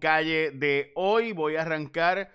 calle 0.00 0.50
de 0.50 0.90
hoy. 0.96 1.32
Voy 1.32 1.54
a 1.54 1.62
arrancar 1.62 2.32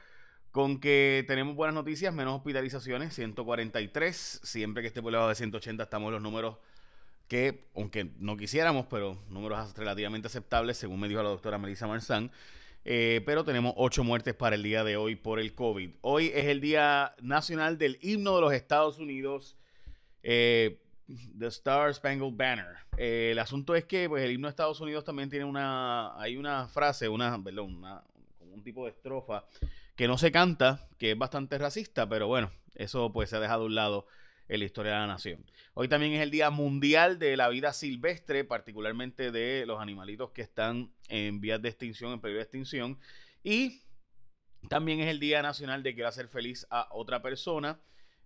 con 0.52 0.80
que 0.80 1.26
tenemos 1.28 1.54
buenas 1.56 1.76
noticias, 1.76 2.14
menos 2.14 2.38
hospitalizaciones, 2.38 3.14
143. 3.14 4.40
Siempre 4.44 4.82
que 4.82 4.88
esté 4.88 5.02
por 5.02 5.12
debajo 5.12 5.28
de 5.28 5.36
180 5.36 5.84
estamos 5.84 6.08
en 6.08 6.14
los 6.14 6.22
números 6.22 6.56
que, 7.28 7.66
aunque 7.76 8.12
no 8.20 8.38
quisiéramos, 8.38 8.86
pero 8.90 9.18
números 9.30 9.76
relativamente 9.76 10.28
aceptables, 10.28 10.78
según 10.78 11.00
me 11.00 11.10
dijo 11.10 11.22
la 11.22 11.30
doctora 11.30 11.58
Melissa 11.58 11.88
Marzán. 11.88 12.32
Eh, 12.88 13.22
pero 13.26 13.44
tenemos 13.44 13.74
ocho 13.78 14.04
muertes 14.04 14.36
para 14.36 14.56
el 14.56 14.64
día 14.64 14.84
de 14.84 14.96
hoy 14.96 15.16
por 15.16 15.40
el 15.40 15.56
COVID. 15.56 15.90
Hoy 16.02 16.32
es 16.36 16.46
el 16.46 16.62
Día 16.62 17.16
Nacional 17.20 17.80
del 17.80 17.98
Himno 18.02 18.36
de 18.36 18.42
los 18.42 18.54
Estados 18.54 19.00
Unidos. 19.00 19.58
Eh, 20.22 20.85
The 21.08 21.48
Star 21.48 21.94
Spangled 21.94 22.36
Banner. 22.36 22.78
Eh, 22.98 23.30
el 23.32 23.40
asunto 23.40 23.76
es 23.76 23.86
que 23.86 24.10
pues, 24.10 24.24
el 24.24 24.32
himno 24.32 24.48
de 24.48 24.52
Estados 24.52 24.82
Unidos 24.82 25.04
también 25.04 25.30
tiene 25.30 25.46
una, 25.46 26.20
hay 26.20 26.38
una 26.38 26.68
frase, 26.68 27.08
una, 27.08 27.42
perdón, 27.44 27.84
un 28.40 28.64
tipo 28.64 28.86
de 28.86 28.92
estrofa 28.92 29.46
que 29.96 30.08
no 30.08 30.18
se 30.18 30.32
canta, 30.32 30.88
que 30.98 31.12
es 31.12 31.18
bastante 31.18 31.58
racista, 31.58 32.10
pero 32.10 32.28
bueno, 32.28 32.52
eso 32.74 33.12
pues 33.14 33.30
se 33.30 33.38
ha 33.38 33.40
dejado 33.40 33.64
a 33.64 33.66
un 33.68 33.76
lado 33.76 34.08
en 34.48 34.60
la 34.60 34.66
historia 34.66 34.94
de 34.94 35.00
la 35.00 35.08
nación. 35.08 35.46
Hoy 35.74 35.88
también 35.88 36.14
es 36.14 36.22
el 36.22 36.32
Día 36.32 36.50
Mundial 36.50 37.20
de 37.20 37.38
la 37.38 37.50
Vida 37.50 37.74
Silvestre, 37.74 38.44
particularmente 38.44 39.32
de 39.32 39.66
los 39.66 39.80
animalitos 39.80 40.32
que 40.32 40.42
están 40.42 40.92
en 41.08 41.40
vías 41.40 41.62
de 41.62 41.70
extinción, 41.70 42.14
en 42.14 42.22
peligro 42.22 42.40
de 42.40 42.44
extinción. 42.44 43.00
Y 43.44 43.82
también 44.70 45.00
es 45.00 45.08
el 45.08 45.20
Día 45.20 45.42
Nacional 45.42 45.84
de 45.84 45.94
Quiero 45.94 46.10
hacer 46.10 46.28
feliz 46.28 46.66
a 46.70 46.88
otra 46.92 47.22
persona. 47.22 47.80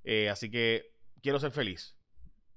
Eh, 0.03 0.29
así 0.29 0.49
que 0.49 0.91
quiero 1.21 1.39
ser 1.39 1.51
feliz 1.51 1.98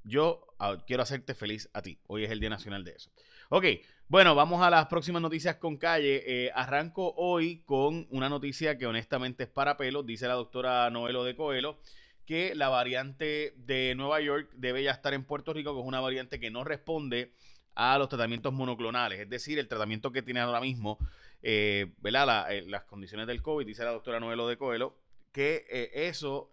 yo 0.05 0.47
ah, 0.59 0.79
quiero 0.87 1.03
hacerte 1.03 1.35
feliz 1.35 1.69
a 1.73 1.83
ti. 1.83 1.99
Hoy 2.07 2.25
es 2.25 2.31
el 2.31 2.41
Día 2.41 2.51
Nacional 2.51 2.85
de 2.85 2.93
eso. 2.93 3.11
Ok, 3.55 3.67
bueno, 4.09 4.35
vamos 4.35 4.63
a 4.63 4.71
las 4.71 4.87
próximas 4.87 5.23
noticias 5.23 5.57
con 5.57 5.77
calle. 5.77 6.23
Eh, 6.27 6.51
arranco 6.55 7.15
hoy 7.17 7.63
con 7.65 8.07
una 8.11 8.29
noticia 8.29 8.77
que 8.77 8.87
honestamente 8.87 9.45
es 9.45 9.49
para 9.49 9.77
pelo. 9.77 10.03
Dice 10.03 10.29
la 10.29 10.35
doctora 10.35 10.89
Noelo 10.91 11.25
de 11.25 11.37
Coelho 11.37 11.79
que 12.27 12.55
la 12.55 12.69
variante 12.69 13.53
de 13.57 13.95
Nueva 13.95 14.21
York 14.21 14.51
debe 14.55 14.83
ya 14.83 14.93
estar 14.93 15.13
en 15.13 15.25
Puerto 15.25 15.53
Rico, 15.53 15.75
que 15.75 15.81
es 15.81 15.87
una 15.87 16.01
variante 16.01 16.39
que 16.39 16.51
no 16.51 16.63
responde 16.63 17.33
a 17.75 17.99
los 17.99 18.09
tratamientos 18.09 18.53
monoclonales. 18.53 19.19
Es 19.19 19.29
decir, 19.29 19.59
el 19.59 19.67
tratamiento 19.67 20.13
que 20.13 20.23
tiene 20.23 20.41
ahora 20.41 20.61
mismo, 20.61 20.99
eh, 21.43 21.93
¿verdad? 21.99 22.53
Eh, 22.55 22.65
las 22.69 22.85
condiciones 22.85 23.27
del 23.27 23.43
COVID, 23.43 23.67
dice 23.67 23.83
la 23.83 23.91
doctora 23.91 24.21
Noelo 24.21 24.47
de 24.47 24.57
Coelho, 24.57 24.95
que 25.33 25.91
eso 25.95 26.51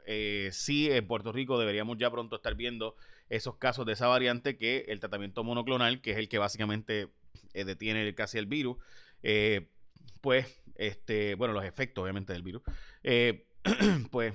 sí 0.52 0.89
en 0.89 1.06
Puerto 1.06 1.34
Rico 1.34 1.59
deberíamos 1.59 1.97
ya 1.97 2.09
pronto 2.09 2.38
estar 2.38 2.56
viendo 2.56 2.95
esos 3.30 3.55
casos 3.58 3.85
de 3.85 3.94
esa 3.94 4.08
variante 4.08 4.58
que 4.58 4.85
el 4.88 4.99
tratamiento 4.99 5.44
monoclonal, 5.44 6.02
que 6.02 6.11
es 6.11 6.17
el 6.17 6.30
que 6.30 6.38
básicamente 6.38 7.09
eh, 7.53 7.63
detiene 7.63 8.13
casi 8.16 8.38
el 8.38 8.47
virus, 8.47 8.77
eh, 9.23 9.69
pues, 10.22 10.61
este, 10.75 11.35
bueno, 11.35 11.53
los 11.53 11.63
efectos 11.63 12.02
obviamente 12.02 12.33
del 12.33 12.44
virus, 12.44 12.63
eh, 13.03 13.45
pues 14.11 14.33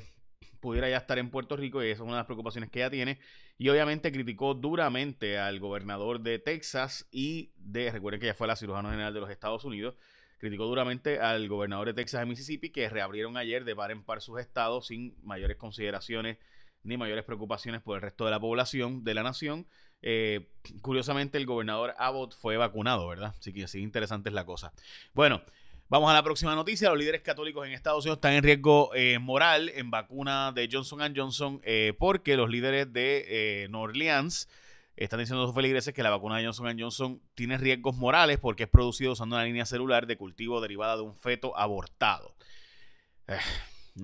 pudiera 0.61 0.89
ya 0.89 0.97
estar 0.97 1.19
en 1.19 1.29
Puerto 1.31 1.57
Rico 1.57 1.83
y 1.83 1.89
esa 1.89 1.97
es 1.97 2.01
una 2.01 2.13
de 2.13 2.19
las 2.19 2.27
preocupaciones 2.27 2.71
que 2.71 2.79
ella 2.81 2.91
tiene. 2.91 3.19
Y 3.59 3.69
obviamente 3.69 4.11
criticó 4.11 4.55
duramente 4.55 5.39
al 5.39 5.61
gobernador 5.61 6.21
de 6.21 6.39
Texas 6.39 7.07
y 7.13 7.53
de, 7.57 7.91
recuerden 7.91 8.21
que 8.21 8.27
ella 8.27 8.35
fue 8.35 8.47
la 8.47 8.57
cirujana 8.57 8.91
general 8.91 9.13
de 9.13 9.21
los 9.21 9.31
Estados 9.31 9.65
Unidos, 9.65 9.95
criticó 10.39 10.65
duramente 10.65 11.21
al 11.21 11.49
gobernador 11.49 11.89
de 11.89 11.95
Texas 11.95 12.25
y 12.25 12.29
Mississippi 12.29 12.71
que 12.71 12.89
reabrieron 12.89 13.37
ayer 13.37 13.65
de 13.65 13.77
par 13.77 13.91
en 13.91 14.03
par 14.03 14.23
sus 14.23 14.41
estados 14.41 14.87
sin 14.87 15.15
mayores 15.23 15.57
consideraciones 15.57 16.39
ni 16.85 16.97
mayores 16.97 17.25
preocupaciones 17.25 17.83
por 17.83 17.97
el 17.97 18.03
resto 18.03 18.25
de 18.25 18.31
la 18.31 18.39
población 18.39 19.03
de 19.05 19.15
la 19.15 19.23
nación. 19.23 19.67
Eh, 20.03 20.49
curiosamente, 20.83 21.39
el 21.39 21.47
gobernador 21.47 21.95
Abbott 21.99 22.37
fue 22.37 22.57
vacunado, 22.57 23.09
¿verdad? 23.09 23.35
Así 23.39 23.53
que 23.53 23.65
así 23.65 23.81
interesante 23.81 24.29
es 24.29 24.35
la 24.35 24.45
cosa. 24.45 24.73
Bueno, 25.15 25.43
vamos 25.89 26.11
a 26.11 26.15
la 26.15 26.23
próxima 26.23 26.55
noticia. 26.55 26.91
Los 26.91 26.99
líderes 26.99 27.23
católicos 27.23 27.67
en 27.67 27.73
Estados 27.73 28.05
Unidos 28.05 28.19
están 28.19 28.35
en 28.35 28.45
riesgo 28.45 28.95
eh, 28.95 29.19
moral 29.19 29.71
en 29.75 29.91
vacuna 29.91 30.53
de 30.53 30.69
Johnson 30.71 31.01
Johnson 31.17 31.61
eh, 31.65 31.95
porque 31.99 32.37
los 32.37 32.51
líderes 32.51 32.93
de 32.93 33.67
New 33.71 33.81
Orleans 33.81 34.49
están 34.97 35.19
diciendo 35.19 35.43
a 35.43 35.47
sus 35.47 35.55
feligreses 35.55 35.95
que 35.95 36.03
la 36.03 36.11
vacuna 36.11 36.37
de 36.37 36.45
Johnson 36.45 36.79
Johnson 36.79 37.21
tiene 37.35 37.57
riesgos 37.57 37.97
morales 37.97 38.39
porque 38.39 38.65
es 38.65 38.69
producido 38.69 39.13
usando 39.13 39.37
una 39.37 39.45
línea 39.45 39.65
celular 39.65 40.07
de 40.07 40.19
cultivo 40.19 40.61
derivada 40.61 40.97
de 40.97 41.03
un 41.03 41.17
feto 41.17 41.57
abortado. 41.57 42.37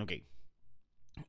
ok. 0.01 0.13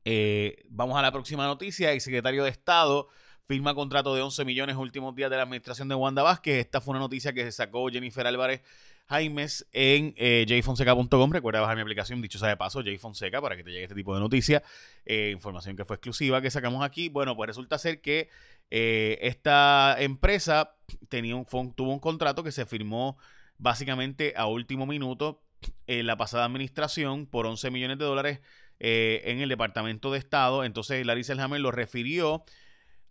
Eh, 0.04 0.64
vamos 0.68 0.98
a 0.98 1.02
la 1.02 1.12
próxima 1.12 1.46
noticia. 1.46 1.92
El 1.92 2.00
secretario 2.00 2.44
de 2.44 2.50
Estado 2.50 3.08
firma 3.46 3.74
contrato 3.74 4.14
de 4.14 4.22
11 4.22 4.44
millones 4.44 4.76
últimos 4.76 5.14
días 5.14 5.30
de 5.30 5.36
la 5.36 5.42
administración 5.42 5.88
de 5.88 5.94
Wanda 5.94 6.22
Vázquez. 6.22 6.58
Esta 6.58 6.80
fue 6.80 6.92
una 6.92 7.00
noticia 7.00 7.32
que 7.32 7.42
se 7.42 7.52
sacó 7.52 7.88
Jennifer 7.88 8.26
Álvarez 8.26 8.62
Jaimes 9.08 9.66
en 9.72 10.14
eh, 10.16 10.46
jfonseca.com. 10.48 11.32
Recuerda 11.32 11.60
bajar 11.60 11.76
mi 11.76 11.82
aplicación, 11.82 12.22
dicho 12.22 12.38
sea 12.38 12.48
de 12.48 12.56
paso, 12.56 12.82
Jfonseca, 12.82 13.40
para 13.40 13.56
que 13.56 13.64
te 13.64 13.70
llegue 13.70 13.82
este 13.82 13.94
tipo 13.94 14.14
de 14.14 14.20
noticias. 14.20 14.62
Eh, 15.04 15.30
información 15.34 15.76
que 15.76 15.84
fue 15.84 15.96
exclusiva 15.96 16.40
que 16.40 16.50
sacamos 16.50 16.84
aquí. 16.84 17.08
Bueno, 17.08 17.36
pues 17.36 17.48
resulta 17.48 17.78
ser 17.78 18.00
que 18.00 18.28
eh, 18.70 19.18
esta 19.22 19.96
empresa 19.98 20.76
tenía 21.08 21.36
un, 21.36 21.44
tuvo 21.74 21.92
un 21.92 22.00
contrato 22.00 22.42
que 22.42 22.52
se 22.52 22.64
firmó 22.64 23.18
básicamente 23.58 24.32
a 24.36 24.46
último 24.46 24.86
minuto 24.86 25.42
en 25.86 26.06
la 26.06 26.16
pasada 26.16 26.44
administración 26.44 27.26
por 27.26 27.46
11 27.46 27.70
millones 27.70 27.98
de 27.98 28.04
dólares 28.04 28.40
eh, 28.84 29.22
en 29.26 29.40
el 29.40 29.48
Departamento 29.48 30.10
de 30.10 30.18
Estado. 30.18 30.64
Entonces 30.64 31.06
Larissa 31.06 31.34
Elhammer 31.34 31.60
lo 31.60 31.70
refirió 31.70 32.44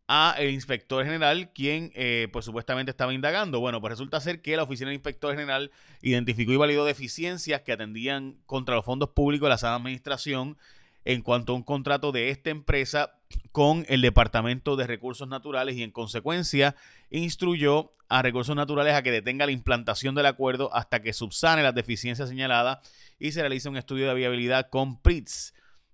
a 0.10 0.36
el 0.38 0.50
inspector 0.50 1.06
general, 1.06 1.54
quien 1.54 1.94
eh, 1.96 2.28
pues 2.34 2.44
supuestamente 2.44 2.92
estaba 2.92 3.14
indagando. 3.14 3.62
Bueno, 3.62 3.80
pues 3.80 3.92
resulta 3.92 4.20
ser 4.20 4.42
que 4.42 4.58
la 4.58 4.64
oficina 4.64 4.90
del 4.90 4.96
inspector 4.96 5.34
general 5.34 5.72
identificó 6.02 6.52
y 6.52 6.58
validó 6.58 6.84
deficiencias 6.84 7.62
que 7.62 7.72
atendían 7.72 8.36
contra 8.46 8.76
los 8.76 8.84
fondos 8.84 9.12
públicos 9.12 9.46
de 9.46 9.52
la 9.52 9.58
sana 9.58 9.76
administración 9.76 10.58
en 11.06 11.22
cuanto 11.22 11.54
a 11.54 11.56
un 11.56 11.64
contrato 11.64 12.12
de 12.12 12.32
esta 12.32 12.50
empresa 12.50 13.14
con 13.54 13.86
el 13.88 14.02
Departamento 14.02 14.76
de 14.76 14.88
Recursos 14.88 15.30
Naturales 15.30 15.78
y 15.78 15.84
en 15.84 15.92
consecuencia 15.92 16.76
instruyó 17.10 17.94
a 18.10 18.22
Recursos 18.22 18.58
Naturales 18.58 18.94
a 18.94 19.04
que 19.04 19.12
detenga 19.12 19.46
la 19.46 19.54
implantación 19.54 20.16
del 20.16 20.26
acuerdo 20.26 20.74
hasta 20.76 21.02
que 21.02 21.14
subsane 21.14 21.64
las 21.64 21.74
deficiencias 21.74 22.28
señaladas 22.28 22.80
y 23.20 23.32
se 23.32 23.40
realice 23.40 23.70
un 23.70 23.78
estudio 23.78 24.10
de 24.10 24.16
viabilidad 24.16 24.70
con 24.70 25.02
PRITS. 25.02 25.54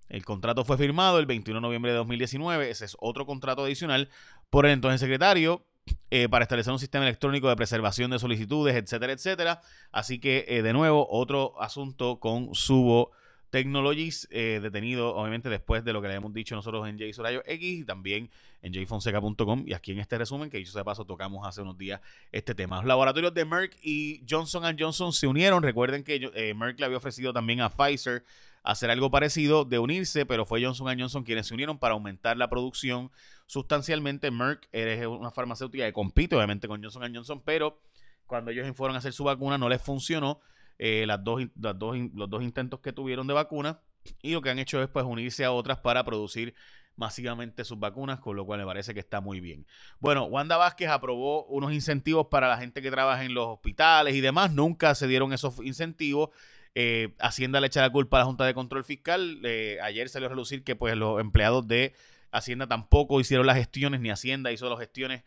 El 0.10 0.24
contrato 0.26 0.64
fue 0.64 0.78
firmado 0.78 1.20
el 1.20 1.26
21 1.26 1.58
de 1.58 1.62
noviembre 1.62 1.92
de 1.92 1.98
2019. 1.98 2.70
Ese 2.70 2.86
es 2.86 2.96
otro 3.00 3.26
contrato 3.26 3.64
adicional 3.64 4.10
por 4.50 4.66
el 4.66 4.72
entonces 4.72 5.02
secretario 5.02 5.66
eh, 6.10 6.30
para 6.30 6.44
establecer 6.44 6.72
un 6.72 6.80
sistema 6.80 7.06
electrónico 7.06 7.50
de 7.50 7.56
preservación 7.56 8.12
de 8.12 8.20
solicitudes, 8.20 8.76
etcétera, 8.76 9.14
etcétera. 9.14 9.62
Así 9.92 10.20
que, 10.20 10.46
eh, 10.48 10.62
de 10.62 10.74
nuevo, 10.74 11.08
otro 11.10 11.62
asunto 11.62 12.20
con 12.20 12.56
Subo 12.56 13.12
Technologies, 13.50 14.28
eh, 14.32 14.60
detenido 14.62 15.16
obviamente 15.16 15.50
después 15.50 15.84
de 15.86 15.94
lo 15.94 16.02
que 16.02 16.10
le 16.10 16.16
hemos 16.16 16.34
dicho 16.34 16.56
nosotros 16.56 16.88
en 16.88 17.00
J 17.00 17.30
X 17.46 17.80
y 17.80 17.86
también 17.86 18.30
en 18.62 18.74
jfonseca.com 18.74 19.64
y 19.66 19.74
aquí 19.74 19.94
en 19.94 20.00
este 20.00 20.18
resumen 20.18 20.50
que 20.50 20.58
dicho 20.58 20.78
de 20.78 20.84
paso 20.84 21.06
tocamos 21.06 21.48
hace 21.48 21.62
unos 21.62 21.78
días 21.78 22.02
este 22.34 22.54
tema. 22.54 22.78
Los 22.78 22.86
laboratorios 22.86 23.34
de 23.34 23.46
Merck 23.46 23.78
y 23.82 24.22
Johnson 24.30 24.64
Johnson 24.78 25.14
se 25.14 25.28
unieron. 25.28 25.64
Recuerden 25.64 26.04
que 26.04 26.54
Merck 26.56 26.78
le 26.80 26.86
había 26.86 26.98
ofrecido 26.98 27.32
también 27.32 27.62
a 27.62 27.70
Pfizer 27.70 28.26
hacer 28.68 28.92
algo 28.92 29.10
parecido, 29.10 29.64
de 29.64 29.80
unirse, 29.80 30.26
pero 30.26 30.46
fue 30.46 30.62
Johnson 30.62 31.00
Johnson 31.00 31.24
quienes 31.24 31.48
se 31.48 31.54
unieron 31.54 31.80
para 31.80 31.94
aumentar 31.94 32.36
la 32.36 32.50
producción 32.50 33.12
sustancialmente. 33.46 34.30
Merck 34.30 34.68
es 34.74 35.08
una 35.08 35.32
farmacéutica 35.32 35.86
que 35.86 35.94
compite 35.94 36.36
obviamente 36.36 36.68
con 36.68 36.84
Johnson 36.84 37.16
Johnson, 37.16 37.42
pero 37.46 37.80
cuando 38.26 38.52
ellos 38.52 38.68
fueron 38.76 38.96
a 38.96 39.00
hacer 39.00 39.14
su 39.14 39.24
vacuna 39.24 39.58
no 39.58 39.70
les 39.70 39.82
funcionó 39.82 40.42
eh, 40.80 41.06
las 41.08 41.24
dos, 41.24 41.44
las 41.60 41.80
dos, 41.80 41.96
los 42.14 42.30
dos 42.30 42.44
intentos 42.44 42.82
que 42.82 42.92
tuvieron 42.92 43.26
de 43.26 43.34
vacuna 43.34 43.80
y 44.22 44.34
lo 44.34 44.42
que 44.42 44.50
han 44.50 44.60
hecho 44.60 44.84
es 44.84 44.90
pues 44.90 45.06
unirse 45.06 45.46
a 45.46 45.54
otras 45.54 45.80
para 45.80 46.04
producir 46.04 46.54
masivamente 46.98 47.64
sus 47.64 47.80
vacunas, 47.80 48.20
con 48.20 48.36
lo 48.36 48.46
cual 48.46 48.60
me 48.60 48.66
parece 48.66 48.94
que 48.94 49.00
está 49.00 49.22
muy 49.22 49.40
bien. 49.40 49.66
Bueno, 50.00 50.26
Wanda 50.26 50.58
Vázquez 50.58 50.90
aprobó 50.90 51.46
unos 51.46 51.72
incentivos 51.72 52.28
para 52.28 52.50
la 52.50 52.58
gente 52.58 52.82
que 52.82 52.92
trabaja 52.92 53.24
en 53.24 53.34
los 53.34 53.48
hospitales 53.48 54.14
y 54.14 54.20
demás. 54.20 54.52
Nunca 54.52 54.94
se 54.94 55.08
dieron 55.08 55.32
esos 55.32 55.58
incentivos 55.64 56.32
eh, 56.80 57.16
Hacienda 57.18 57.60
le 57.60 57.66
echa 57.66 57.82
la 57.82 57.90
culpa 57.90 58.18
a 58.18 58.20
la 58.20 58.26
Junta 58.28 58.46
de 58.46 58.54
Control 58.54 58.84
Fiscal. 58.84 59.40
Eh, 59.44 59.80
ayer 59.82 60.10
salió 60.10 60.28
a 60.28 60.30
relucir 60.30 60.64
que 60.64 60.76
pues 60.76 60.96
los 60.96 61.20
empleados 61.20 61.68
de 61.68 61.96
Hacienda 62.30 62.68
tampoco 62.68 63.20
hicieron 63.20 63.48
las 63.48 63.58
gestiones, 63.58 64.00
ni 64.00 64.12
Hacienda 64.12 64.52
hizo 64.52 64.70
las 64.70 64.78
gestiones 64.78 65.24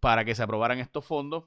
para 0.00 0.24
que 0.24 0.34
se 0.34 0.42
aprobaran 0.42 0.80
estos 0.80 1.04
fondos, 1.04 1.44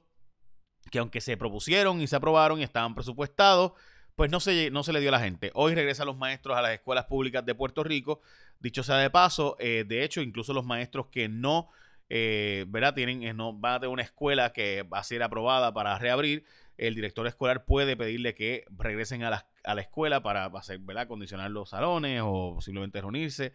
que 0.90 1.00
aunque 1.00 1.20
se 1.20 1.36
propusieron 1.36 2.00
y 2.00 2.06
se 2.06 2.16
aprobaron 2.16 2.60
y 2.60 2.62
estaban 2.62 2.94
presupuestados, 2.94 3.72
pues 4.14 4.30
no 4.30 4.40
se, 4.40 4.70
no 4.70 4.82
se 4.82 4.94
le 4.94 5.00
dio 5.00 5.10
a 5.10 5.12
la 5.12 5.20
gente. 5.20 5.50
Hoy 5.52 5.74
regresan 5.74 6.06
los 6.06 6.16
maestros 6.16 6.56
a 6.56 6.62
las 6.62 6.72
escuelas 6.72 7.04
públicas 7.04 7.44
de 7.44 7.54
Puerto 7.54 7.84
Rico. 7.84 8.22
Dicho 8.58 8.82
sea 8.82 8.96
de 8.96 9.10
paso, 9.10 9.58
eh, 9.58 9.84
de 9.86 10.02
hecho, 10.02 10.22
incluso 10.22 10.54
los 10.54 10.64
maestros 10.64 11.08
que 11.08 11.28
no, 11.28 11.68
¿verdad? 12.08 12.94
Tienen, 12.94 13.36
no, 13.36 13.52
van 13.52 13.74
a 13.74 13.80
tener 13.80 13.92
una 13.92 14.02
escuela 14.02 14.54
que 14.54 14.82
va 14.84 15.00
a 15.00 15.04
ser 15.04 15.22
aprobada 15.22 15.74
para 15.74 15.98
reabrir, 15.98 16.46
el 16.78 16.94
director 16.94 17.26
escolar 17.26 17.64
puede 17.64 17.96
pedirle 17.96 18.34
que 18.34 18.64
regresen 18.70 19.22
a 19.22 19.30
la, 19.30 19.46
a 19.64 19.74
la 19.74 19.80
escuela 19.80 20.22
para 20.22 20.46
hacer, 20.46 20.78
¿verdad? 20.80 21.08
condicionar 21.08 21.50
los 21.50 21.70
salones 21.70 22.20
o 22.24 22.54
posiblemente 22.56 23.00
reunirse, 23.00 23.52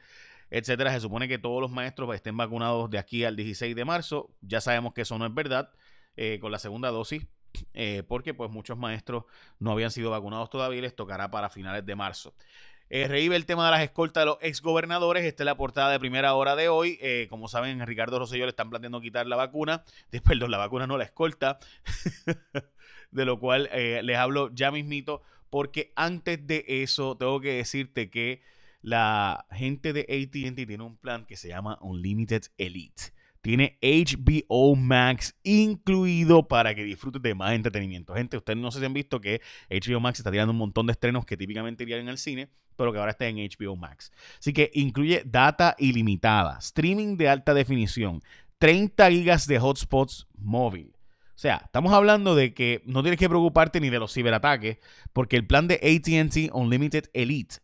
etcétera. 0.50 0.92
Se 0.94 1.02
supone 1.02 1.28
que 1.28 1.38
todos 1.38 1.62
los 1.62 1.72
maestros 1.72 2.14
estén 2.16 2.38
vacunados 2.38 2.90
de 2.90 2.98
aquí 2.98 3.24
al 3.24 3.36
16 3.36 3.76
de 3.76 3.86
marzo. 3.86 4.30
Ya 4.42 4.62
sabemos 4.62 4.94
que 4.94 5.02
eso 5.02 5.18
no 5.18 5.26
es 5.26 5.34
verdad. 5.34 5.72
Eh, 6.18 6.40
con 6.42 6.52
la 6.52 6.60
segunda 6.60 6.90
dosis, 6.90 7.26
eh, 7.74 8.04
porque 8.06 8.34
pues 8.34 8.52
muchos 8.52 8.78
maestros 8.78 9.24
no 9.60 9.72
habían 9.72 9.92
sido 9.92 10.12
vacunados 10.12 10.50
todavía 10.50 10.80
y 10.80 10.82
les 10.82 10.96
tocará 10.96 11.32
para 11.32 11.50
finales 11.50 11.86
de 11.86 11.96
marzo. 11.96 12.36
Eh, 12.94 13.08
reíbe 13.08 13.38
el 13.38 13.46
tema 13.46 13.64
de 13.64 13.72
las 13.72 13.84
escoltas 13.84 14.24
de 14.24 14.26
los 14.26 14.38
exgobernadores. 14.42 15.24
Esta 15.24 15.44
es 15.44 15.46
la 15.46 15.56
portada 15.56 15.90
de 15.92 15.98
primera 15.98 16.34
hora 16.34 16.58
de 16.58 16.68
hoy. 16.68 17.00
Eh, 17.02 17.28
como 17.30 17.48
saben, 17.48 17.80
Ricardo 17.88 18.20
Rosselló 18.20 18.44
le 18.44 18.50
están 18.50 18.70
planteando 18.70 19.00
quitar 19.00 19.28
la 19.28 19.38
vacuna. 19.38 19.86
Perdón, 20.28 20.52
la 20.52 20.58
vacuna 20.58 20.88
no, 20.88 20.98
la 20.98 21.06
escolta. 21.06 21.58
de 23.12 23.26
lo 23.26 23.40
cual 23.40 23.70
eh, 23.72 24.02
les 24.04 24.18
hablo 24.18 24.52
ya 24.54 24.72
mismito. 24.72 25.22
Porque 25.50 25.94
antes 25.96 26.46
de 26.46 26.66
eso, 26.68 27.16
tengo 27.16 27.40
que 27.40 27.54
decirte 27.54 28.10
que 28.10 28.42
la 28.82 29.46
gente 29.52 29.94
de 29.94 30.02
ATT 30.02 30.68
tiene 30.68 30.84
un 30.84 30.98
plan 30.98 31.26
que 31.26 31.38
se 31.38 31.48
llama 31.48 31.78
Unlimited 31.80 32.44
Elite 32.58 33.14
tiene 33.42 33.78
HBO 33.82 34.76
Max 34.76 35.36
incluido 35.44 36.48
para 36.48 36.74
que 36.76 36.84
disfrutes 36.84 37.22
de 37.22 37.36
más 37.36 37.54
entretenimiento. 37.54 38.14
Gente, 38.14 38.38
ustedes 38.38 38.60
no 38.60 38.72
sé 38.72 38.80
si 38.80 38.86
han 38.86 38.94
visto 38.94 39.20
que 39.20 39.42
HBO 39.70 40.00
Max 40.00 40.20
está 40.20 40.32
tirando 40.32 40.52
un 40.52 40.60
montón 40.60 40.86
de 40.86 40.94
estrenos 40.94 41.26
que 41.26 41.38
típicamente 41.38 41.84
irían 41.84 42.08
el 42.08 42.18
cine, 42.18 42.50
pero 42.76 42.92
que 42.94 43.00
ahora 43.00 43.12
está 43.12 43.28
en 43.28 43.38
HBO 43.38 43.76
Max. 43.76 44.12
Así 44.40 44.54
que 44.54 44.72
incluye 44.74 45.24
data 45.26 45.76
ilimitada, 45.80 46.58
streaming 46.60 47.18
de 47.18 47.30
alta 47.30 47.54
definición, 47.54 48.22
30 48.60 49.10
gigas 49.10 49.48
de 49.48 49.60
hotspots 49.60 50.28
móvil. 50.38 50.94
O 51.36 51.40
sea, 51.42 51.64
estamos 51.66 51.92
hablando 51.94 52.36
de 52.36 52.54
que 52.54 52.84
no 52.86 53.02
tienes 53.02 53.20
que 53.20 53.28
preocuparte 53.28 53.80
ni 53.80 53.90
de 53.90 53.98
los 53.98 54.14
ciberataques, 54.14 54.78
porque 55.12 55.36
el 55.36 55.48
plan 55.48 55.68
de 55.68 55.76
ATT 55.76 56.54
Unlimited 56.54 57.06
Elite 57.14 57.56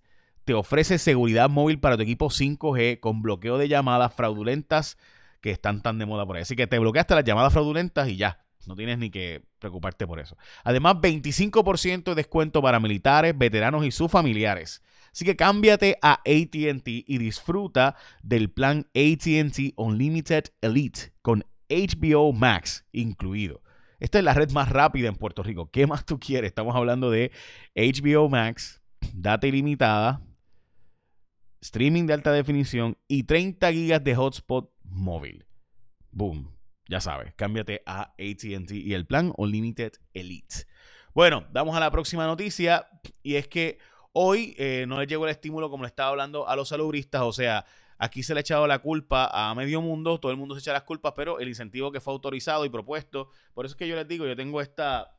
te 0.45 0.55
ofrece 0.55 0.97
seguridad 0.97 1.49
móvil 1.49 1.79
para 1.79 1.97
tu 1.97 2.01
equipo 2.01 2.29
5G 2.29 2.99
con 2.99 3.21
bloqueo 3.21 3.59
de 3.59 3.67
llamadas 3.67 4.15
fraudulentas 4.15 4.97
que 5.41 5.51
están 5.51 5.81
tan 5.81 5.97
de 5.99 6.05
moda 6.05 6.25
por 6.25 6.35
ahí. 6.35 6.41
Así 6.41 6.55
que 6.55 6.67
te 6.67 6.79
bloqueaste 6.79 7.15
las 7.15 7.23
llamadas 7.23 7.53
fraudulentas 7.53 8.07
y 8.09 8.17
ya. 8.17 8.43
No 8.65 8.75
tienes 8.75 8.97
ni 8.97 9.09
que 9.09 9.43
preocuparte 9.59 10.05
por 10.05 10.19
eso. 10.19 10.37
Además, 10.63 10.95
25% 10.95 12.03
de 12.03 12.15
descuento 12.15 12.61
para 12.61 12.79
militares, 12.79 13.37
veteranos 13.37 13.85
y 13.85 13.91
sus 13.91 14.11
familiares. 14.11 14.83
Así 15.13 15.25
que 15.25 15.35
cámbiate 15.35 15.97
a 16.01 16.13
ATT 16.13 16.87
y 16.87 17.17
disfruta 17.17 17.95
del 18.21 18.51
plan 18.51 18.87
ATT 18.93 19.73
Unlimited 19.77 20.45
Elite 20.61 21.13
con 21.21 21.45
HBO 21.69 22.33
Max 22.33 22.85
incluido. 22.91 23.61
Esta 23.99 24.19
es 24.19 24.23
la 24.23 24.33
red 24.33 24.51
más 24.51 24.69
rápida 24.69 25.07
en 25.07 25.15
Puerto 25.15 25.41
Rico. 25.41 25.71
¿Qué 25.71 25.87
más 25.87 26.05
tú 26.05 26.19
quieres? 26.19 26.49
Estamos 26.49 26.75
hablando 26.75 27.09
de 27.09 27.31
HBO 27.75 28.29
Max, 28.29 28.83
data 29.13 29.47
ilimitada, 29.47 30.21
streaming 31.61 32.05
de 32.05 32.13
alta 32.13 32.31
definición 32.31 32.97
y 33.07 33.23
30 33.23 33.71
gigas 33.71 34.03
de 34.03 34.15
hotspot 34.15 34.71
móvil. 34.87 35.45
Boom. 36.11 36.57
Ya 36.89 37.01
sabes, 37.01 37.33
cámbiate 37.35 37.83
a 37.85 38.13
ATT 38.13 38.71
y 38.71 38.93
el 38.93 39.05
plan 39.05 39.33
Unlimited 39.35 39.93
Elite. 40.13 40.67
Bueno, 41.13 41.45
vamos 41.51 41.75
a 41.75 41.79
la 41.79 41.91
próxima 41.91 42.25
noticia 42.25 42.87
y 43.23 43.35
es 43.35 43.47
que 43.47 43.77
hoy 44.13 44.55
eh, 44.57 44.85
no 44.87 44.99
le 44.99 45.07
llegó 45.07 45.25
el 45.25 45.31
estímulo 45.31 45.69
como 45.69 45.83
le 45.83 45.89
estaba 45.89 46.11
hablando 46.11 46.47
a 46.47 46.55
los 46.55 46.69
salubristas, 46.69 47.23
o 47.23 47.33
sea, 47.33 47.65
aquí 47.97 48.23
se 48.23 48.33
le 48.33 48.39
ha 48.39 48.41
echado 48.41 48.67
la 48.67 48.79
culpa 48.79 49.29
a 49.33 49.53
medio 49.53 49.81
mundo, 49.81 50.19
todo 50.19 50.31
el 50.31 50.37
mundo 50.37 50.55
se 50.55 50.61
echa 50.61 50.73
las 50.73 50.83
culpas, 50.83 51.13
pero 51.15 51.39
el 51.39 51.47
incentivo 51.47 51.91
que 51.91 51.99
fue 51.99 52.13
autorizado 52.13 52.65
y 52.65 52.69
propuesto, 52.69 53.29
por 53.53 53.65
eso 53.65 53.73
es 53.73 53.77
que 53.77 53.87
yo 53.87 53.95
les 53.95 54.07
digo, 54.07 54.25
yo 54.25 54.35
tengo 54.35 54.61
esta, 54.61 55.17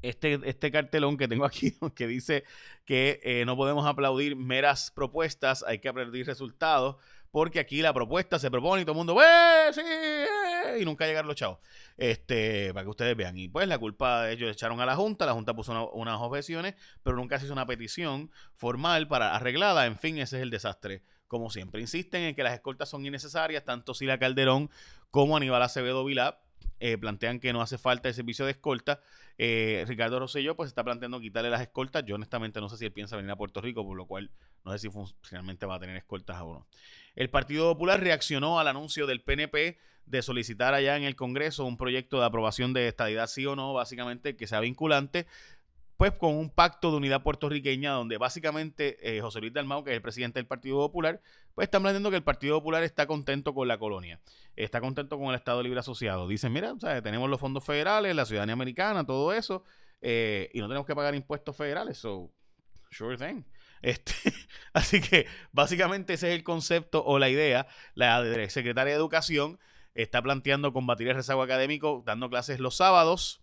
este, 0.00 0.40
este 0.44 0.70
cartelón 0.70 1.16
que 1.16 1.28
tengo 1.28 1.44
aquí 1.46 1.76
que 1.94 2.06
dice 2.06 2.44
que 2.84 3.20
eh, 3.22 3.44
no 3.44 3.56
podemos 3.56 3.86
aplaudir 3.86 4.36
meras 4.36 4.90
propuestas, 4.90 5.62
hay 5.62 5.78
que 5.78 5.88
aplaudir 5.88 6.26
resultados 6.26 6.96
porque 7.32 7.58
aquí 7.58 7.80
la 7.80 7.92
propuesta 7.92 8.38
se 8.38 8.50
propone 8.50 8.82
y 8.82 8.84
todo 8.84 8.92
el 8.92 8.98
mundo, 8.98 9.20
¡eh, 9.20 9.72
sí! 9.72 9.80
Eh", 9.80 10.78
y 10.78 10.84
nunca 10.84 11.06
llegaron 11.06 11.26
los 11.26 11.36
chavos. 11.36 11.58
Este, 11.96 12.72
para 12.74 12.84
que 12.84 12.90
ustedes 12.90 13.16
vean. 13.16 13.36
Y 13.38 13.48
pues 13.48 13.66
la 13.66 13.78
culpa 13.78 14.24
de 14.24 14.34
ellos 14.34 14.52
echaron 14.52 14.80
a 14.80 14.86
la 14.86 14.94
Junta, 14.94 15.26
la 15.26 15.32
Junta 15.32 15.54
puso 15.54 15.90
unas 15.92 16.20
objeciones, 16.20 16.74
pero 17.02 17.16
nunca 17.16 17.38
se 17.38 17.46
hizo 17.46 17.54
una 17.54 17.66
petición 17.66 18.30
formal 18.54 19.08
para 19.08 19.34
arreglada. 19.34 19.86
En 19.86 19.96
fin, 19.96 20.18
ese 20.18 20.36
es 20.36 20.42
el 20.42 20.50
desastre. 20.50 21.02
Como 21.26 21.48
siempre, 21.48 21.80
insisten 21.80 22.22
en 22.22 22.34
que 22.34 22.42
las 22.42 22.52
escoltas 22.52 22.90
son 22.90 23.06
innecesarias, 23.06 23.64
tanto 23.64 23.94
Sila 23.94 24.18
Calderón 24.18 24.70
como 25.10 25.34
Aníbal 25.34 25.62
Acevedo 25.62 26.04
Vilá 26.04 26.41
eh, 26.80 26.98
plantean 26.98 27.40
que 27.40 27.52
no 27.52 27.62
hace 27.62 27.78
falta 27.78 28.08
el 28.08 28.14
servicio 28.14 28.44
de 28.44 28.52
escolta. 28.52 29.00
Eh, 29.38 29.84
Ricardo 29.86 30.18
Rosselló 30.18 30.56
pues 30.56 30.68
está 30.68 30.84
planteando 30.84 31.20
quitarle 31.20 31.50
las 31.50 31.60
escoltas. 31.60 32.04
Yo 32.04 32.14
honestamente 32.14 32.60
no 32.60 32.68
sé 32.68 32.76
si 32.76 32.84
él 32.84 32.92
piensa 32.92 33.16
venir 33.16 33.30
a 33.30 33.36
Puerto 33.36 33.60
Rico, 33.60 33.84
por 33.84 33.96
lo 33.96 34.06
cual 34.06 34.30
no 34.64 34.72
sé 34.72 34.78
si 34.78 34.90
finalmente 35.22 35.66
va 35.66 35.76
a 35.76 35.80
tener 35.80 35.96
escoltas 35.96 36.40
o 36.42 36.54
no. 36.54 36.66
El 37.14 37.30
Partido 37.30 37.72
Popular 37.72 38.00
reaccionó 38.00 38.58
al 38.58 38.68
anuncio 38.68 39.06
del 39.06 39.22
PNP 39.22 39.78
de 40.06 40.22
solicitar 40.22 40.74
allá 40.74 40.96
en 40.96 41.04
el 41.04 41.16
Congreso 41.16 41.64
un 41.64 41.76
proyecto 41.76 42.18
de 42.18 42.26
aprobación 42.26 42.72
de 42.72 42.88
estadidad 42.88 43.26
sí 43.26 43.46
o 43.46 43.56
no, 43.56 43.72
básicamente 43.72 44.36
que 44.36 44.46
sea 44.46 44.60
vinculante, 44.60 45.26
con 46.10 46.34
un 46.34 46.50
pacto 46.50 46.90
de 46.90 46.96
unidad 46.96 47.22
puertorriqueña 47.22 47.92
donde 47.92 48.18
básicamente 48.18 49.16
eh, 49.16 49.20
José 49.20 49.40
Luis 49.40 49.52
Dalmau, 49.52 49.84
que 49.84 49.90
es 49.90 49.96
el 49.96 50.02
presidente 50.02 50.38
del 50.38 50.46
Partido 50.46 50.78
Popular, 50.78 51.20
pues 51.54 51.66
están 51.66 51.82
planteando 51.82 52.10
que 52.10 52.16
el 52.16 52.24
Partido 52.24 52.58
Popular 52.58 52.82
está 52.82 53.06
contento 53.06 53.54
con 53.54 53.68
la 53.68 53.78
colonia, 53.78 54.20
está 54.56 54.80
contento 54.80 55.18
con 55.18 55.28
el 55.28 55.36
Estado 55.36 55.62
Libre 55.62 55.80
Asociado. 55.80 56.26
Dicen, 56.26 56.52
mira, 56.52 56.74
tenemos 57.02 57.30
los 57.30 57.38
fondos 57.38 57.64
federales, 57.64 58.16
la 58.16 58.26
ciudadanía 58.26 58.54
americana, 58.54 59.04
todo 59.06 59.32
eso, 59.32 59.64
eh, 60.00 60.50
y 60.52 60.60
no 60.60 60.68
tenemos 60.68 60.86
que 60.86 60.94
pagar 60.94 61.14
impuestos 61.14 61.56
federales, 61.56 61.98
so, 61.98 62.30
sure 62.90 63.16
thing. 63.16 63.42
Este, 63.82 64.14
así 64.74 65.00
que 65.00 65.26
básicamente 65.50 66.12
ese 66.12 66.28
es 66.28 66.36
el 66.36 66.44
concepto 66.44 67.04
o 67.04 67.18
la 67.18 67.28
idea. 67.28 67.66
La 67.94 68.22
secretaria 68.48 68.92
de 68.92 68.96
Educación 68.96 69.58
está 69.94 70.22
planteando 70.22 70.72
combatir 70.72 71.08
el 71.08 71.16
rezago 71.16 71.42
académico 71.42 72.04
dando 72.06 72.30
clases 72.30 72.60
los 72.60 72.76
sábados. 72.76 73.41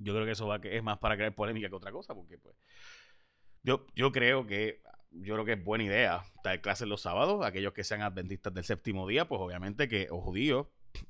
Yo 0.00 0.12
creo 0.14 0.26
que 0.26 0.32
eso 0.32 0.46
va, 0.46 0.56
es 0.56 0.82
más 0.82 0.98
para 0.98 1.16
crear 1.16 1.34
polémica 1.34 1.68
que 1.68 1.74
otra 1.74 1.92
cosa, 1.92 2.14
porque 2.14 2.38
pues 2.38 2.56
yo, 3.62 3.86
yo 3.94 4.10
creo 4.10 4.46
que 4.46 4.80
yo 5.12 5.34
creo 5.34 5.44
que 5.44 5.52
es 5.54 5.64
buena 5.64 5.84
idea 5.84 6.24
dar 6.44 6.60
clases 6.60 6.88
los 6.88 7.02
sábados. 7.02 7.44
Aquellos 7.44 7.72
que 7.72 7.84
sean 7.84 8.02
adventistas 8.02 8.54
del 8.54 8.64
séptimo 8.64 9.06
día, 9.06 9.28
pues 9.28 9.40
obviamente 9.40 9.88
que, 9.88 10.08
o 10.10 10.20
judíos 10.20 10.68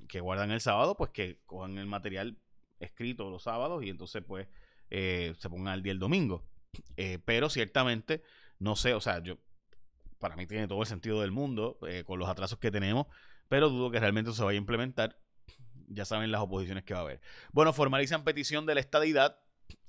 que 0.09 0.21
guardan 0.21 0.51
el 0.51 0.61
sábado, 0.61 0.97
pues 0.97 1.11
que 1.11 1.39
cojan 1.47 1.79
el 1.79 1.87
material 1.87 2.37
escrito 2.81 3.31
los 3.31 3.43
sábados 3.43 3.85
y 3.85 3.91
entonces 3.91 4.23
pues 4.27 4.49
eh, 4.91 5.35
se 5.39 5.49
pongan 5.49 5.75
al 5.75 5.83
día 5.83 5.93
el 5.93 5.99
domingo. 5.99 6.45
Eh, 6.97 7.19
pero 7.25 7.51
ciertamente, 7.51 8.23
no 8.59 8.77
sé, 8.77 8.95
o 8.95 9.01
sea, 9.01 9.23
yo 9.23 9.39
para 10.19 10.37
mí 10.37 10.47
tiene 10.47 10.69
todo 10.69 10.81
el 10.81 10.87
sentido 10.87 11.21
del 11.21 11.31
mundo 11.31 11.79
eh, 11.87 12.05
con 12.05 12.19
los 12.19 12.29
atrasos 12.29 12.59
que 12.59 12.71
tenemos, 12.71 13.07
pero 13.49 13.69
dudo 13.69 13.91
que 13.91 14.01
realmente 14.01 14.33
se 14.33 14.43
vaya 14.43 14.57
a 14.57 14.61
implementar. 14.61 15.19
Ya 15.91 16.05
saben 16.05 16.31
las 16.33 16.41
oposiciones 16.41 16.85
que 16.85 16.95
va 16.95 17.01
a 17.01 17.03
haber. 17.03 17.21
Bueno, 17.53 17.73
formalizan 17.73 18.25
petición 18.25 18.65
de 18.65 18.75
la 18.75 18.81
estadidad 18.81 19.39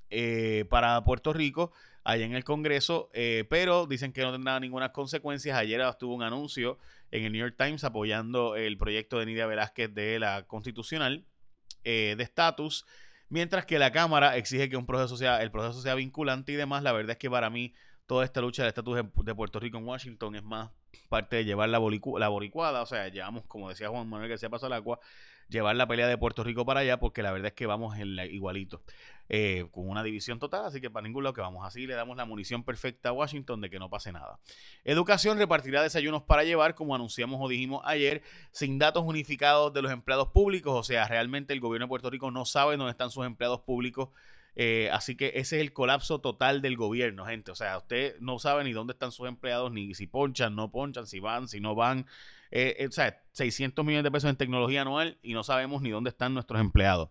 eh, 0.10 0.66
para 0.70 1.04
Puerto 1.04 1.32
Rico 1.32 1.72
allá 2.04 2.26
en 2.26 2.34
el 2.34 2.44
Congreso, 2.44 3.12
pero 3.50 3.86
dicen 3.86 4.12
que 4.12 4.24
no 4.24 4.32
tendrá 4.32 4.60
ninguna 4.60 4.92
consecuencias. 4.92 5.56
Ayer 5.56 5.80
estuvo 5.82 6.16
un 6.16 6.24
anuncio 6.24 6.80
en 7.12 7.26
el 7.26 7.32
New 7.32 7.40
York 7.42 7.56
Times 7.56 7.84
apoyando 7.84 8.56
el 8.56 8.76
proyecto 8.78 9.20
de 9.20 9.28
Nidia 9.28 9.46
Velázquez 9.46 9.94
de 9.94 10.18
la 10.18 10.48
Constitucional 10.48 11.28
de 11.84 12.18
estatus. 12.18 12.86
Mientras 13.30 13.66
que 13.66 13.80
la 13.80 13.94
Cámara 13.94 14.36
exige 14.36 14.68
que 14.68 14.76
un 14.76 14.86
proceso 14.86 15.16
sea, 15.16 15.42
el 15.42 15.52
proceso 15.52 15.80
sea 15.80 15.96
vinculante 15.96 16.52
y 16.52 16.56
demás, 16.56 16.84
la 16.84 16.92
verdad 16.92 17.12
es 17.12 17.18
que 17.18 17.30
para 17.30 17.50
mí 17.50 17.74
toda 18.06 18.26
esta 18.26 18.42
lucha 18.42 18.64
del 18.64 18.68
estatus 18.68 19.06
de 19.24 19.36
Puerto 19.36 19.58
Rico 19.58 19.78
en 19.78 19.88
Washington 19.88 20.36
es 20.36 20.44
más 20.44 20.70
parte 21.08 21.38
de 21.38 21.46
llevar 21.46 21.70
la, 21.70 21.80
la 21.80 22.28
boricuada, 22.28 22.82
o 22.82 22.86
sea, 22.86 23.08
llevamos, 23.08 23.46
como 23.46 23.70
decía 23.70 23.88
Juan 23.88 24.10
Manuel 24.10 24.30
García 24.30 24.50
Paso 24.50 24.66
al 24.66 24.74
Agua, 24.74 25.00
llevar 25.52 25.76
la 25.76 25.88
pelea 25.88 26.08
de 26.08 26.18
Puerto 26.18 26.44
Rico 26.44 26.66
para 26.66 26.80
allá, 26.80 27.00
porque 27.00 27.22
la 27.22 27.32
verdad 27.32 27.48
es 27.48 27.54
que 27.54 27.66
vamos 27.66 27.98
en 28.00 28.18
igualito, 28.32 28.82
eh, 29.30 29.68
con 29.72 29.88
una 29.88 30.02
división 30.04 30.40
total, 30.40 30.66
así 30.66 30.82
que 30.82 30.90
para 30.90 31.06
ningún 31.06 31.24
lado 31.24 31.34
que 31.34 31.42
vamos. 31.42 31.66
Así 31.66 31.86
le 31.86 31.94
damos 31.94 32.18
la 32.18 32.26
munición 32.26 32.64
perfecta 32.64 33.10
a 33.10 33.12
Washington 33.12 33.62
de 33.62 33.70
que 33.70 33.78
no 33.78 33.90
pase 33.90 34.12
nada. 34.12 34.40
Educación 34.84 35.38
repartirá 35.38 35.84
desayunos 35.84 36.24
para 36.24 36.44
llevar, 36.44 36.74
como 36.74 36.96
anunciamos 36.96 37.40
o 37.42 37.48
dijimos 37.48 37.82
ayer, 37.86 38.24
sin 38.52 38.80
datos 38.80 39.04
unificados 39.06 39.74
de 39.74 39.82
los 39.82 39.92
empleados 39.92 40.30
públicos, 40.30 40.74
o 40.74 40.84
sea, 40.84 41.08
realmente 41.08 41.54
el 41.54 41.60
gobierno 41.60 41.86
de 41.86 41.90
Puerto 41.90 42.10
Rico 42.10 42.32
no 42.32 42.46
sabe 42.46 42.78
dónde 42.78 42.92
están 42.92 43.12
sus 43.12 43.26
empleados 43.26 43.60
públicos. 43.62 44.10
Eh, 44.56 44.90
así 44.92 45.16
que 45.16 45.28
ese 45.36 45.56
es 45.58 45.62
el 45.62 45.72
colapso 45.72 46.20
total 46.20 46.62
del 46.62 46.76
gobierno, 46.76 47.26
gente. 47.26 47.52
O 47.52 47.56
sea, 47.56 47.78
usted 47.78 48.18
no 48.20 48.40
sabe 48.40 48.64
ni 48.64 48.74
dónde 48.74 48.94
están 48.94 49.12
sus 49.12 49.28
empleados, 49.28 49.72
ni 49.72 49.94
si 49.96 50.08
ponchan, 50.08 50.56
no 50.56 50.72
ponchan, 50.72 51.08
si 51.08 51.20
van, 51.20 51.48
si 51.48 51.62
no 51.62 51.76
van. 51.76 52.06
Eh, 52.52 52.76
eh, 52.80 52.88
o 52.88 52.92
sea, 52.92 53.24
600 53.32 53.84
millones 53.86 54.04
de 54.04 54.12
pesos 54.12 54.30
en 54.30 54.36
tecnología 54.36 54.82
anual 54.82 55.18
y 55.24 55.34
no 55.34 55.44
sabemos 55.44 55.82
ni 55.82 55.90
dónde 55.90 56.10
están 56.10 56.34
nuestros 56.34 56.60
empleados. 56.60 57.10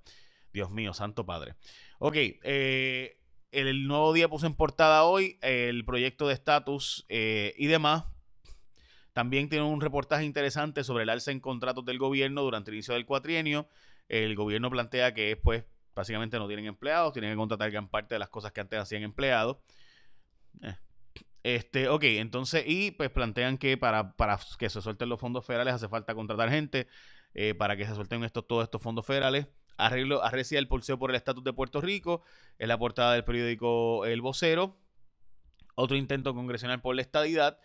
Dios 0.53 0.71
mío, 0.71 0.93
santo 0.93 1.25
padre. 1.25 1.55
Ok, 1.99 2.15
eh, 2.17 3.19
el, 3.51 3.87
nuevo 3.87 4.13
día 4.13 4.29
puso 4.29 4.47
en 4.47 4.55
portada 4.55 5.05
hoy 5.05 5.39
el 5.43 5.85
proyecto 5.85 6.29
de 6.29 6.35
estatus 6.35 7.07
y 7.09 7.67
demás. 7.67 8.05
También 9.13 9.49
tiene 9.49 9.65
un 9.65 9.81
reportaje 9.81 10.25
interesante 10.25 10.85
sobre 10.85 11.03
el 11.03 11.09
alza 11.09 11.31
en 11.31 11.41
contratos 11.41 11.85
del 11.85 11.99
gobierno 11.99 12.43
durante 12.43 12.71
el 12.71 12.77
inicio 12.77 12.95
del 12.95 13.07
cuatrienio. 13.07 13.69
El 14.09 14.35
gobierno 14.37 14.71
plantea 14.71 15.15
que 15.15 15.37
pues 15.37 15.65
básicamente 15.95 16.39
no 16.39 16.47
tienen 16.47 16.67
empleados, 16.67 17.13
tienen 17.13 17.33
que 17.33 17.37
contratar 17.37 17.71
gran 17.71 17.89
parte 17.89 18.15
de 18.15 18.19
las 18.19 18.29
cosas 18.29 18.53
que 18.53 18.61
antes 18.61 18.79
hacían 18.79 19.03
empleados. 19.03 19.59
Este, 21.43 21.89
ok, 21.89 22.05
entonces, 22.05 22.65
y 22.67 22.91
pues 22.91 23.11
plantean 23.11 23.57
que 23.57 23.79
para, 23.79 24.13
para 24.17 24.39
que 24.59 24.69
se 24.69 24.83
suelten 24.83 25.09
los 25.09 25.19
fondos 25.19 25.47
federales 25.47 25.75
hace 25.75 25.89
falta 25.89 26.15
contratar 26.15 26.51
gente. 26.51 26.87
Eh, 27.35 27.55
para 27.55 27.77
que 27.77 27.87
se 27.87 27.95
suelten 27.95 28.25
estos, 28.25 28.47
todos 28.47 28.65
estos 28.65 28.83
fondos 28.83 29.07
federales. 29.07 29.47
arreglo, 29.77 30.23
arrecia 30.23 30.59
el 30.59 30.69
pulseo 30.69 30.99
por 30.99 31.11
el 31.11 31.17
estatus 31.17 31.45
de 31.45 31.53
Puerto 31.53 31.81
Rico, 31.81 32.23
en 32.59 32.69
la 32.69 32.79
portada 32.79 33.15
del 33.15 33.25
periódico 33.25 34.05
El 34.05 34.21
Vocero. 34.21 34.77
Otro 35.77 35.97
intento 35.97 36.35
congresional 36.35 36.81
por 36.81 36.97
la 36.97 37.03
estadidad. 37.03 37.59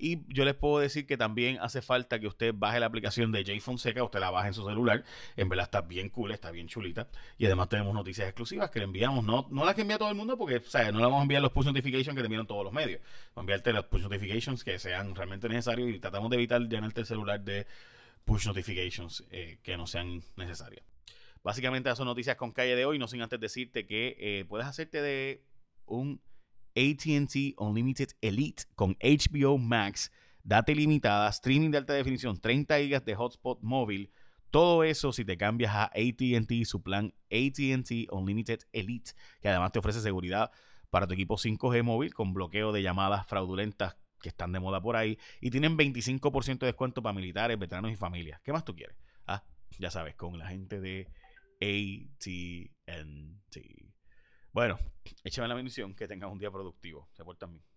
Y 0.00 0.24
yo 0.32 0.46
les 0.46 0.54
puedo 0.54 0.78
decir 0.78 1.06
que 1.06 1.18
también 1.18 1.58
hace 1.60 1.82
falta 1.82 2.18
que 2.18 2.26
usted 2.26 2.54
baje 2.56 2.80
la 2.80 2.86
aplicación 2.86 3.32
de 3.32 3.44
Jay 3.44 3.60
Fonseca, 3.60 4.02
usted 4.02 4.18
la 4.18 4.30
baje 4.30 4.48
en 4.48 4.54
su 4.54 4.64
celular. 4.64 5.04
En 5.36 5.50
verdad 5.50 5.64
está 5.64 5.82
bien 5.82 6.08
cool, 6.08 6.32
está 6.32 6.50
bien 6.50 6.68
chulita. 6.68 7.08
Y 7.36 7.44
además 7.44 7.68
tenemos 7.68 7.92
noticias 7.92 8.26
exclusivas 8.26 8.70
que 8.70 8.78
le 8.78 8.86
enviamos. 8.86 9.22
No, 9.24 9.46
no 9.50 9.64
las 9.66 9.74
que 9.74 9.82
envía 9.82 9.98
todo 9.98 10.08
el 10.08 10.14
mundo, 10.14 10.38
porque 10.38 10.56
o 10.56 10.92
no 10.92 10.98
le 10.98 11.04
vamos 11.04 11.18
a 11.18 11.22
enviar 11.22 11.42
los 11.42 11.52
push 11.52 11.66
notifications 11.66 12.16
que 12.16 12.22
te 12.22 12.26
envían 12.26 12.46
todos 12.46 12.64
los 12.64 12.72
medios. 12.72 13.02
Vamos 13.34 13.36
a 13.36 13.40
enviarte 13.40 13.72
los 13.74 13.84
push 13.84 14.00
notifications 14.00 14.64
que 14.64 14.78
sean 14.78 15.14
realmente 15.14 15.48
necesarios 15.50 15.90
y 15.90 15.98
tratamos 15.98 16.30
de 16.30 16.36
evitar 16.36 16.62
llenarte 16.62 17.02
el 17.02 17.06
celular 17.06 17.38
de 17.42 17.66
push 18.24 18.46
notifications 18.46 19.24
eh, 19.30 19.58
que 19.62 19.76
no 19.76 19.86
sean 19.86 20.22
necesarias. 20.36 20.82
Básicamente, 21.42 21.90
esas 21.90 21.98
son 21.98 22.06
noticias 22.06 22.36
con 22.36 22.52
calle 22.52 22.74
de 22.74 22.86
hoy. 22.86 22.98
No 22.98 23.06
sin 23.06 23.20
antes 23.20 23.38
decirte 23.38 23.86
que 23.86 24.16
eh, 24.18 24.46
puedes 24.48 24.66
hacerte 24.66 25.02
de 25.02 25.44
un 25.84 26.22
ATT 26.76 27.54
Unlimited 27.58 28.10
Elite 28.20 28.64
con 28.74 28.96
HBO 29.00 29.58
Max, 29.58 30.12
data 30.42 30.72
ilimitada, 30.72 31.28
streaming 31.30 31.70
de 31.70 31.78
alta 31.78 31.92
definición, 31.92 32.40
30 32.40 32.78
GB 32.78 33.04
de 33.04 33.14
hotspot 33.14 33.60
móvil. 33.62 34.10
Todo 34.50 34.82
eso 34.82 35.12
si 35.12 35.24
te 35.24 35.36
cambias 35.36 35.74
a 35.74 35.84
ATT, 35.84 36.64
su 36.64 36.82
plan 36.82 37.14
ATT 37.30 38.10
Unlimited 38.10 38.60
Elite, 38.72 39.12
que 39.40 39.48
además 39.48 39.72
te 39.72 39.78
ofrece 39.78 40.00
seguridad 40.00 40.50
para 40.90 41.06
tu 41.06 41.14
equipo 41.14 41.36
5G 41.36 41.82
móvil 41.82 42.12
con 42.14 42.34
bloqueo 42.34 42.72
de 42.72 42.82
llamadas 42.82 43.26
fraudulentas 43.26 43.96
que 44.20 44.28
están 44.28 44.52
de 44.52 44.60
moda 44.60 44.80
por 44.80 44.96
ahí 44.96 45.18
y 45.40 45.50
tienen 45.50 45.76
25% 45.78 46.58
de 46.58 46.66
descuento 46.66 47.02
para 47.02 47.14
militares, 47.14 47.58
veteranos 47.58 47.90
y 47.92 47.96
familias. 47.96 48.40
¿Qué 48.42 48.52
más 48.52 48.64
tú 48.64 48.74
quieres? 48.74 48.96
Ah, 49.26 49.44
ya 49.78 49.90
sabes, 49.90 50.14
con 50.14 50.38
la 50.38 50.48
gente 50.48 50.80
de 50.80 51.08
ATT. 51.60 52.70
Bueno, 54.52 54.78
échame 55.22 55.46
la 55.48 55.54
bendición, 55.54 55.94
que 55.94 56.08
tengas 56.08 56.30
un 56.30 56.38
día 56.38 56.50
productivo. 56.50 57.08
Se 57.12 57.24
portan 57.24 57.52
bien. 57.52 57.69